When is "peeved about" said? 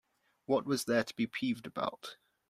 1.27-2.15